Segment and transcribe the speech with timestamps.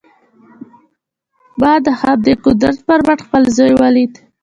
[1.59, 4.13] ما د همدې قدرت پر مټ خپل زوی وليد.